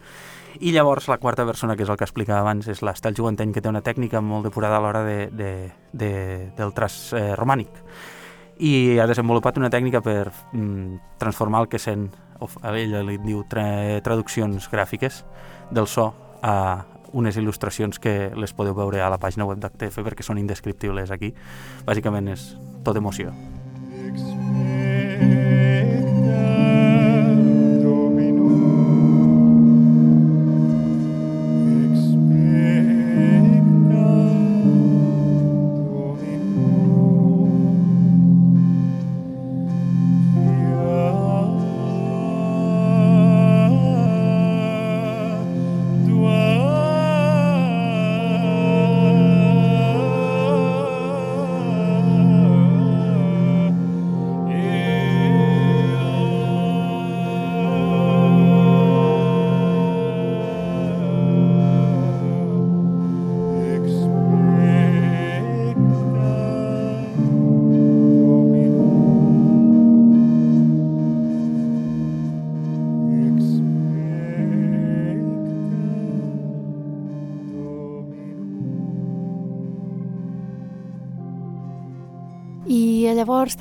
[0.60, 3.62] I llavors la quarta persona, que és el que explicava abans, és l'Estel Joventeny, que
[3.62, 5.52] té una tècnica molt depurada a l'hora de, de,
[5.92, 6.12] de,
[6.58, 7.80] del traç eh, romànic.
[8.62, 12.10] I ha desenvolupat una tècnica per mm, transformar el que sent,
[12.42, 13.64] o a ella li diu tra
[14.04, 15.22] traduccions gràfiques
[15.70, 16.10] del so
[16.42, 21.12] a unes il·lustracions que les podeu veure a la pàgina web d'HTF perquè són indescriptibles
[21.12, 21.32] aquí.
[21.86, 22.52] Bàsicament és
[22.84, 23.32] tot emoció.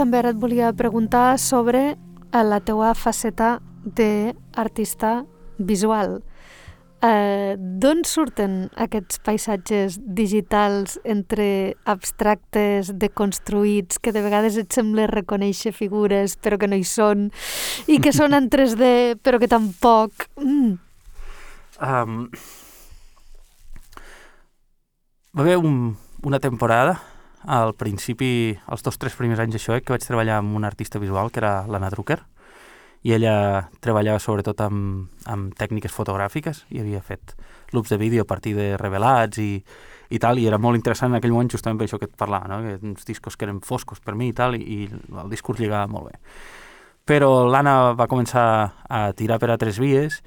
[0.01, 5.21] També ara et volia preguntar sobre eh, la teua faceta d'artista
[5.61, 6.21] visual.
[7.01, 15.73] Eh, D'on surten aquests paisatges digitals entre abstractes, deconstruïts, que de vegades et sembla reconèixer
[15.73, 17.29] figures però que no hi són,
[17.85, 20.29] i que són en 3D però que tampoc...
[20.41, 20.77] Mm.
[21.81, 22.17] Um,
[25.33, 26.99] va haver un, una temporada,
[27.43, 30.99] al principi, els dos tres primers anys això, eh, que vaig treballar amb un artista
[30.99, 32.19] visual, que era l'Anna Drucker,
[33.03, 37.33] i ella treballava sobretot amb, amb tècniques fotogràfiques i havia fet
[37.73, 39.63] loops de vídeo a partir de revelats i,
[40.11, 42.45] i tal, i era molt interessant en aquell moment justament per això que et parlava,
[42.51, 42.61] no?
[42.61, 45.89] que uns discos que eren foscos per mi i tal, i, i el discurs lligava
[45.89, 46.19] molt bé.
[47.09, 48.45] Però l'Anna va començar
[48.85, 50.21] a tirar per a tres vies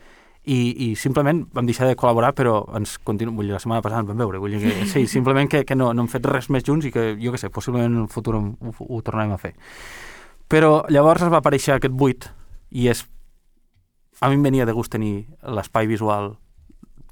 [0.45, 3.33] i, i simplement vam deixar de col·laborar, però ens continu...
[3.33, 5.77] vull dir, la setmana passada ens vam veure, vull dir que sí, simplement que, que
[5.77, 8.11] no, no hem fet res més junts i que, jo que sé, possiblement en el
[8.13, 9.55] futur ho, ho, ho tornarem a fer.
[10.53, 12.29] Però llavors es va aparèixer aquest buit
[12.71, 13.07] i és...
[14.23, 16.37] A mi em venia de gust tenir l'espai visual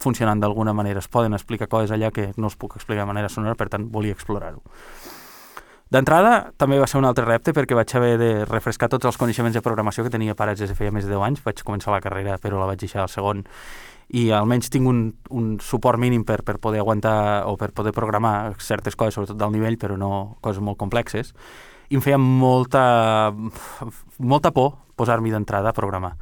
[0.03, 1.01] funcionant d'alguna manera.
[1.01, 3.89] Es poden explicar coses allà que no es puc explicar de manera sonora, per tant,
[3.91, 4.63] volia explorar-ho.
[5.93, 9.53] D'entrada, també va ser un altre repte perquè vaig haver de refrescar tots els coneixements
[9.53, 11.43] de programació que tenia parats des de feia més de 10 anys.
[11.45, 13.43] Vaig començar la carrera, però la vaig deixar al segon
[14.17, 15.03] i almenys tinc un,
[15.37, 19.53] un suport mínim per, per poder aguantar o per poder programar certes coses, sobretot del
[19.53, 21.35] nivell, però no coses molt complexes.
[21.93, 23.33] I em feia molta,
[24.17, 26.15] molta por posar-m'hi d'entrada a programar.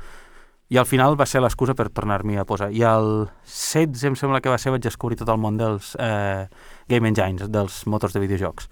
[0.71, 2.73] I al final va ser l'excusa per tornar-m'hi a posar.
[2.75, 6.47] I al 16, em sembla que va ser, vaig descobrir tot el món dels eh,
[6.91, 8.67] game engines, dels motors de videojocs.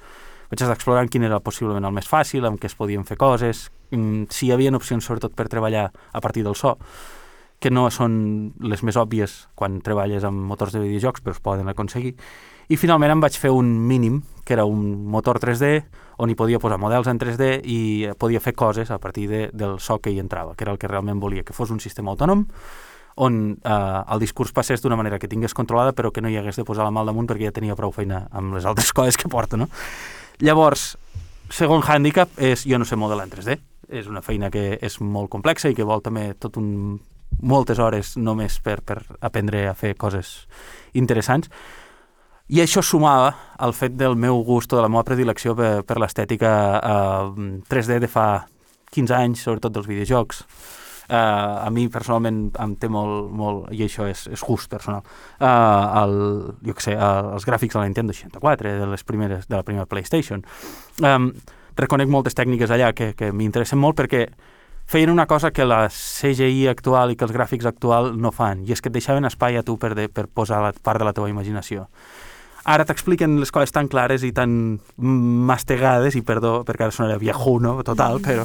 [0.49, 3.69] Vaig estar explorant quin era possiblement el més fàcil, amb què es podien fer coses,
[3.93, 6.79] mm, si hi havia opcions sobretot per treballar a partir del so,
[7.61, 11.69] que no són les més òbvies quan treballes amb motors de videojocs, però es poden
[11.69, 12.15] aconseguir.
[12.69, 15.85] I finalment em vaig fer un mínim, que era un motor 3D,
[16.19, 17.79] on hi podia posar models en 3D i
[18.19, 20.89] podia fer coses a partir de, del so que hi entrava, que era el que
[20.89, 22.47] realment volia, que fos un sistema autònom,
[23.19, 26.57] on eh, el discurs passés d'una manera que tingués controlada però que no hi hagués
[26.57, 29.19] de posar la mà al damunt perquè ja tenia prou feina amb les altres coses
[29.19, 29.67] que porta, no?
[30.45, 30.93] Llavors,
[31.51, 33.59] segon hàndicap és jo no sé modelar en 3D.
[33.89, 36.99] És una feina que és molt complexa i que vol també tot un,
[37.41, 40.47] moltes hores només per, per aprendre a fer coses
[40.93, 41.49] interessants.
[42.49, 45.99] I això sumava al fet del meu gust o de la meva predilecció per, per
[46.01, 48.29] l'estètica eh, 3D de fa
[48.95, 50.45] 15 anys, sobretot dels videojocs.
[51.09, 55.07] Uh, a mi personalment em té molt, molt i això és, és gust personal.
[55.41, 56.19] Uh, el,
[56.69, 59.65] jo que sé, uh, els gràfics de la Nintendo 64 de les primeres, de la
[59.65, 60.45] primera Playstation.
[61.01, 61.31] Um,
[61.81, 64.27] reconec moltes tècniques allà que, que m'interessen molt perquè
[64.89, 68.73] feien una cosa que la CGI actual i que els gràfics actual no fan, i
[68.73, 71.13] és que et deixaven espai a tu per, de, per posar la part de la
[71.13, 71.85] teva imaginació.
[72.69, 74.51] Ara t'expliquen les coses tan clares i tan
[74.97, 78.45] mastegades, i perdó, perquè ara sonarà viejuno total, però,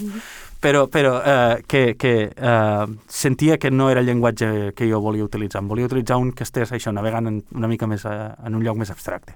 [0.64, 5.26] però, però eh, que, que eh, sentia que no era el llenguatge que jo volia
[5.26, 5.60] utilitzar.
[5.60, 8.56] Em volia utilitzar un que estés això, navegant en, una mica més a, eh, en
[8.56, 9.36] un lloc més abstracte.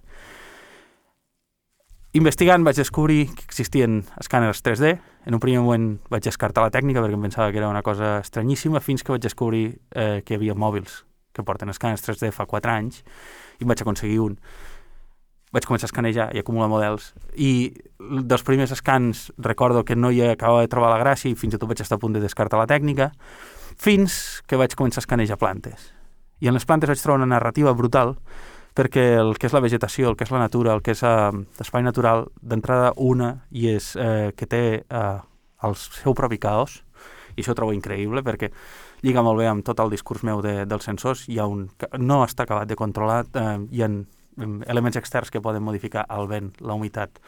[2.16, 4.94] Investigant vaig descobrir que existien escàners 3D.
[5.28, 8.22] En un primer moment vaig descartar la tècnica perquè em pensava que era una cosa
[8.24, 11.04] estranyíssima fins que vaig descobrir eh, que hi havia mòbils
[11.36, 13.04] que porten escàners 3D fa 4 anys
[13.60, 14.40] i vaig aconseguir un
[15.56, 17.14] vaig començar a escanejar i acumular models.
[17.36, 21.56] I dels primers escans recordo que no hi acabava de trobar la gràcia i fins
[21.56, 23.12] i tot vaig estar a punt de descartar la tècnica
[23.78, 25.94] fins que vaig començar a escanejar plantes.
[26.42, 28.18] I en les plantes vaig trobar una narrativa brutal
[28.78, 31.32] perquè el que és la vegetació, el que és la natura, el que és uh,
[31.58, 35.24] l'espai natural, d'entrada una, i és uh, que té uh,
[35.66, 36.84] el seu propi caos,
[37.34, 38.52] i això ho trobo increïble perquè
[39.02, 41.66] lliga molt bé amb tot el discurs meu de, dels sensors, hi ha un,
[41.98, 43.90] no està acabat de controlar, uh, hi ha
[44.38, 47.19] elements externs que poden modificar el vent, la humitat.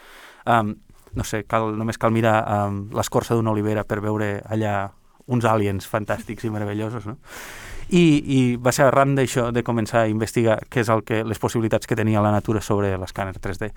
[0.45, 0.75] Um,
[1.17, 4.91] no sé, cal, només cal mirar um, l'escorça d'una olivera per veure allà
[5.29, 7.17] uns aliens fantàstics i meravellosos, no?
[7.89, 11.41] I, i va ser arran d'això de començar a investigar què és el que, les
[11.41, 13.71] possibilitats que tenia la natura sobre l'escàner 3D.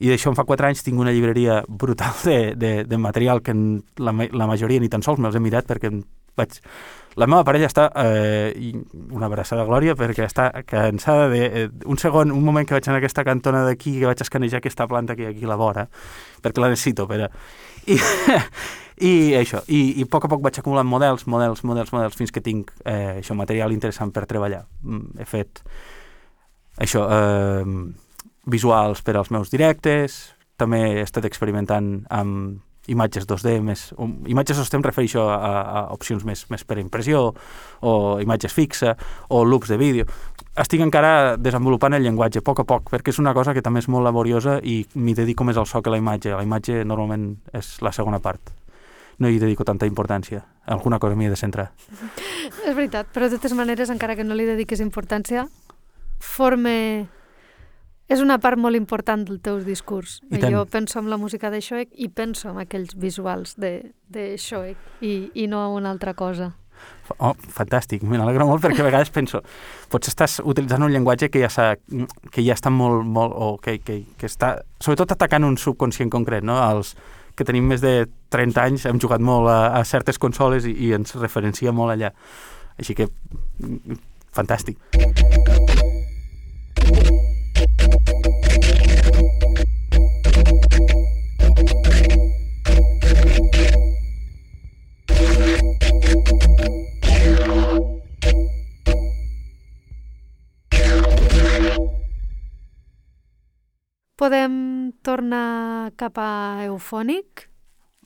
[0.00, 3.52] I d'això en fa 4 anys tinc una llibreria brutal de, de, de material que
[4.00, 5.92] la, la majoria ni tan sols me'ls he mirat perquè
[6.40, 6.60] vaig
[7.18, 8.70] la meva parella està, eh,
[9.10, 11.40] una abraçada glòria, perquè està cansada de...
[11.42, 14.86] Eh, un segon, un moment que vaig en aquesta cantona d'aquí, que vaig escanejar aquesta
[14.88, 15.88] planta que hi ha aquí a la vora,
[16.42, 17.26] perquè la necessito, però...
[17.90, 17.98] I,
[19.10, 22.30] i això, i, i a poc a poc vaig acumulant models, models, models, models, fins
[22.30, 24.62] que tinc eh, això, material interessant per treballar.
[24.86, 25.64] Mm, he fet
[26.78, 27.66] això, eh,
[28.46, 34.58] visuals per als meus directes, també he estat experimentant amb imatges 2D, més, um, imatges
[34.58, 37.28] 2D em refereixo a, a opcions més, més per impressió,
[37.86, 38.96] o imatges fixa,
[39.28, 40.06] o loops de vídeo.
[40.58, 43.84] Estic encara desenvolupant el llenguatge a poc a poc, perquè és una cosa que també
[43.84, 46.34] és molt laboriosa i m'hi dedico més al so que a la imatge.
[46.34, 48.56] La imatge normalment és la segona part
[49.20, 50.40] no hi dedico tanta importància.
[50.64, 51.68] Alguna cosa m'hi he de centrar.
[52.64, 55.46] És veritat, però de totes maneres, encara que no li dediquis importància,
[56.18, 57.06] forme...
[58.10, 60.18] És una part molt important del teu discurs.
[60.34, 64.32] I jo penso en la música de Shoek i penso en aquells visuals de, de
[64.36, 66.50] Shoek i, i no en una altra cosa.
[67.18, 69.42] Oh, fantàstic, me n'alegro molt perquè a vegades penso,
[69.92, 71.66] potser estàs utilitzant un llenguatge que ja,
[72.32, 76.46] que ja està molt, molt o que, que, que està sobretot atacant un subconscient concret,
[76.46, 76.56] no?
[76.70, 76.94] Els,
[77.36, 80.94] que tenim més de 30 anys, hem jugat molt a, a certes consoles i, i
[80.96, 82.14] ens referencia molt allà.
[82.80, 83.10] Així que,
[83.60, 84.00] mm,
[84.34, 85.79] fantàstic.
[104.20, 107.46] Podem tornar cap a Eufònic?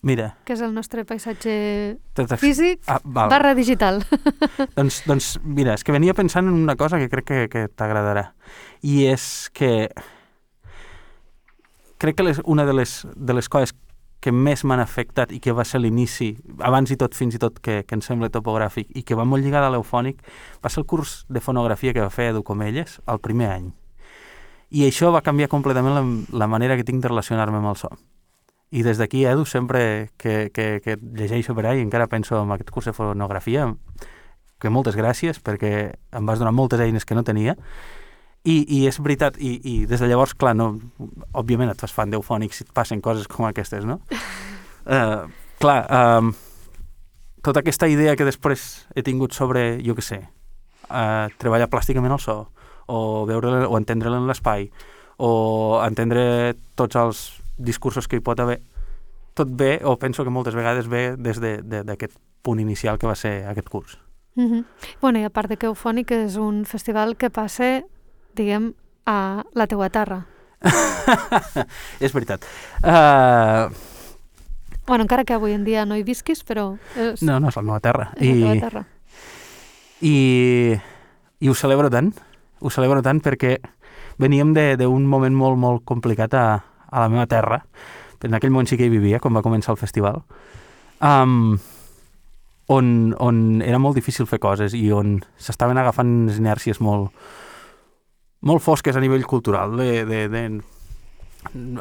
[0.05, 0.35] Mira.
[0.47, 1.97] Que és el nostre paisatge
[2.39, 4.03] físic ah, barra digital.
[4.79, 8.29] doncs, doncs, mira, és que venia pensant en una cosa que crec que, que t'agradarà.
[8.85, 9.89] I és que
[11.99, 13.75] crec que les, una de les, de les coses
[14.23, 16.31] que més m'han afectat i que va ser l'inici,
[16.63, 19.43] abans i tot, fins i tot, que, que em sembla topogràfic i que va molt
[19.43, 20.23] lligada a l'eufònic,
[20.63, 23.73] va ser el curs de fonografia que va fer Edu Comelles el primer any.
[24.75, 26.03] I això va canviar completament la,
[26.35, 27.93] la manera que tinc de relacionar-me amb el so.
[28.75, 32.73] I des d'aquí, Edu, sempre que, que, que llegeixo per ahí, encara penso en aquest
[32.75, 33.69] curs de fonografia,
[34.59, 37.55] que moltes gràcies, perquè em vas donar moltes eines que no tenia,
[38.45, 40.73] i, i és veritat, i, i des de llavors, clar, no,
[41.33, 44.01] òbviament et fas fan d'eufònics si et passen coses com aquestes, no?
[44.85, 45.31] Uh,
[45.63, 46.35] clar, um,
[47.47, 50.21] tota aquesta idea que després he tingut sobre, jo què sé,
[50.91, 52.41] uh, treballar plàsticament el so,
[52.87, 54.69] o veure o entendre-la en l'espai,
[55.17, 57.25] o entendre tots els
[57.57, 58.61] discursos que hi pot haver,
[59.35, 63.17] tot bé, o penso que moltes vegades ve des d'aquest de, punt inicial que va
[63.19, 63.99] ser aquest curs.
[64.37, 64.65] Mm -hmm.
[65.01, 67.83] bueno, i a part de que Eufònic és un festival que passa,
[68.35, 68.75] diguem,
[69.07, 70.27] a la teua terra.
[72.01, 72.45] és veritat.
[72.83, 73.73] Uh...
[74.87, 76.77] Bueno, encara que avui en dia no hi visquis, però...
[76.97, 77.23] És...
[77.23, 78.13] No, no, és la meva terra.
[78.17, 78.41] És I...
[78.41, 78.87] la teva terra.
[80.01, 80.77] I...
[81.41, 82.13] I ho celebro tant
[82.61, 83.57] ho celebro tant perquè
[84.21, 86.47] veníem d'un moment molt, molt complicat a,
[86.91, 87.63] a la meva terra.
[88.25, 90.23] En aquell moment sí que hi vivia, quan va començar el festival.
[91.05, 91.59] Um,
[92.73, 97.13] on, on era molt difícil fer coses i on s'estaven agafant unes inèrcies molt,
[98.41, 99.77] molt fosques a nivell cultural.
[99.77, 100.45] De, de, de,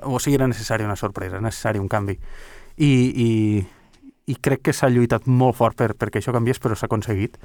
[0.03, 2.17] o sigui, era necessària una sorpresa, necessari un canvi.
[2.75, 2.91] I,
[3.23, 3.29] i,
[4.27, 7.37] i crec que s'ha lluitat molt fort per, perquè això canviés, però s'ha aconseguit.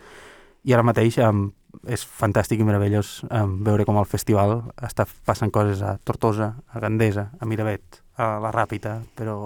[0.64, 1.48] I ara mateix um,
[1.86, 6.82] és fantàstic i meravellós um, veure com el festival està passant coses a Tortosa, a
[6.82, 9.38] Gandesa, a Miravet, a la Ràpita, però...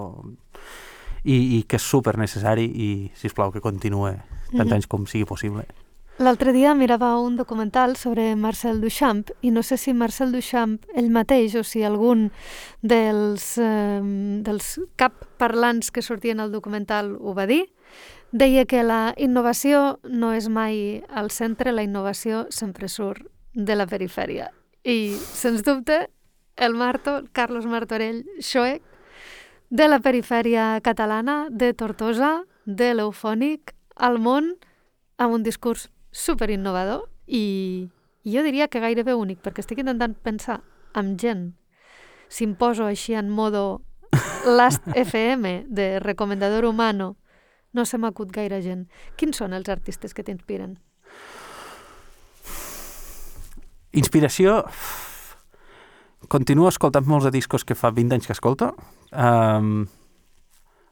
[1.23, 4.73] I, i que és super necessari i, si us plau que continuï tant mm -hmm.
[4.75, 5.63] anys com sigui possible.
[6.21, 11.09] L'altre dia mirava un documental sobre Marcel Duchamp i no sé si Marcel Duchamp ell
[11.09, 12.27] mateix o si algun
[12.81, 14.01] dels, eh,
[14.45, 17.65] dels cap parlants que sortien al documental ho va dir,
[18.33, 23.85] Deia que la innovació no és mai al centre, la innovació sempre surt de la
[23.85, 24.47] perifèria.
[24.81, 26.07] I, sens dubte,
[26.57, 28.81] el Marto, Carlos Martorell Xoec,
[29.69, 34.55] de la perifèria catalana, de Tortosa, de l'Eufònic, al món,
[35.21, 37.89] amb un discurs super innovador i,
[38.23, 40.61] i jo diria que gairebé únic, perquè estic intentant pensar
[40.93, 41.49] amb gent.
[42.29, 43.81] Si em poso així en modo
[44.45, 47.17] Last FM de recomendador humano
[47.73, 48.85] no se m'acut gaire gent.
[49.17, 50.77] Quins són els artistes que t'inspiren?
[53.93, 54.61] Inspiració...
[56.31, 58.69] Continuo escoltant molts de discos que fa 20 anys que escolto.
[59.11, 59.83] Um,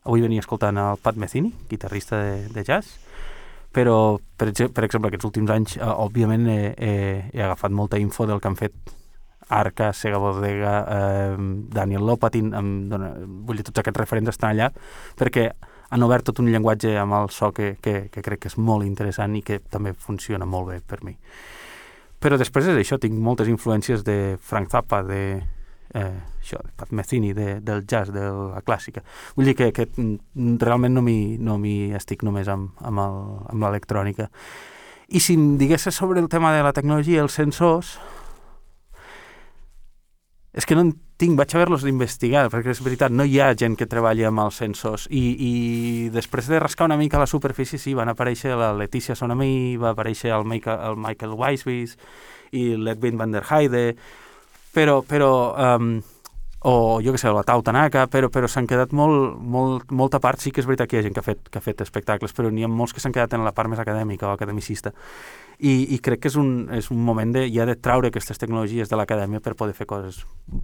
[0.04, 2.98] avui venia escoltant el Pat Metheny, guitarrista de, de jazz,
[3.72, 6.96] però, per, per exemple, aquests últims anys, uh, òbviament, he, he,
[7.34, 8.98] he agafat molta info del que han fet
[9.52, 11.36] Arca, Sega Bodega, eh,
[11.76, 14.70] Daniel Lopatin, em dona, vull dir, tots aquests referents estan allà,
[15.20, 15.50] perquè
[15.92, 18.88] han obert tot un llenguatge amb el so que, que, que crec que és molt
[18.88, 21.18] interessant i que també funciona molt bé per mi.
[22.22, 25.42] Però després és això, tinc moltes influències de Frank Zappa, de,
[26.00, 29.06] eh, això, Metheny, de, del jazz, de la clàssica.
[29.38, 29.88] Vull dir que, que
[30.66, 31.60] realment no m'hi no
[31.98, 34.28] estic només amb, amb l'electrònica.
[35.12, 38.00] I si em digués sobre el tema de la tecnologia i els sensors,
[40.52, 43.78] És que no en tinc, vaig haver-los d'investigar, perquè és veritat, no hi ha gent
[43.80, 45.06] que treballa amb els sensors.
[45.08, 45.52] I, I
[46.12, 50.34] després de rascar una mica la superfície, sí, van aparèixer la Letícia Sonami, va aparèixer
[50.36, 51.96] el Michael, el Michael Weisbis
[52.52, 53.86] i l'Edwin van der Heide,
[54.76, 55.94] però, però um,
[56.64, 60.42] o jo que sé, la Tau Tanaka, però, però s'han quedat molt, molt, molta part,
[60.42, 62.36] sí que és veritat que hi ha gent que ha fet, que ha fet espectacles,
[62.38, 64.94] però n'hi ha molts que s'han quedat en la part més acadèmica o academicista.
[65.58, 68.90] I, i crec que és un, és un moment de, ja de traure aquestes tecnologies
[68.90, 70.22] de l'acadèmia per poder fer coses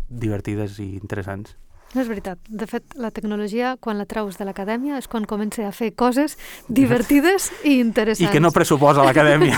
[0.10, 1.58] divertides i interessants.
[1.98, 2.38] No és veritat.
[2.46, 6.36] De fet, la tecnologia, quan la traus de l'acadèmia, és quan comença a fer coses
[6.70, 8.22] divertides i interessants.
[8.30, 9.58] I que no pressuposa l'acadèmia.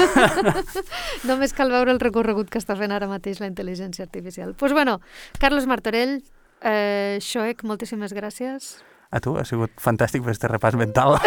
[1.29, 4.53] Només cal veure el recorregut que està fent ara mateix la intel·ligència artificial.
[4.53, 5.01] Doncs pues bueno,
[5.35, 6.21] Carlos Martorell,
[6.63, 8.77] eh, Xoec, moltíssimes gràcies.
[9.11, 11.17] A tu, ha sigut fantàstic fer este repàs mental.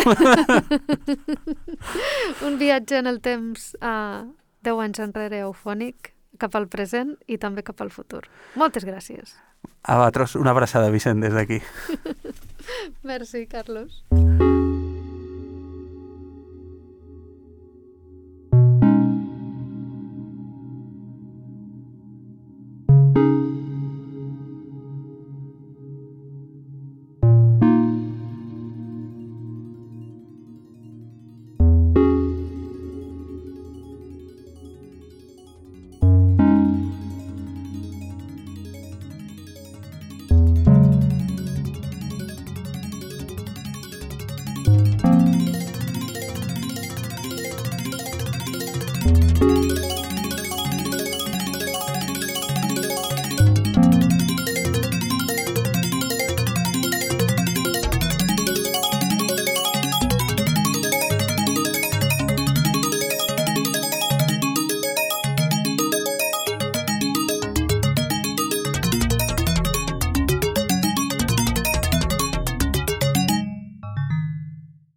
[2.48, 4.24] Un viatge en el temps a
[4.64, 8.24] 10 anys enrere eufònic, cap al present i també cap al futur.
[8.56, 9.36] Moltes gràcies.
[9.82, 11.60] A vosaltres una abraçada, Vicent, des d'aquí.
[13.10, 14.04] Merci, Carlos.